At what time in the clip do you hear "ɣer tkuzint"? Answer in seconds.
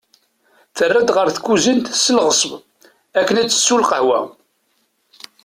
1.15-1.87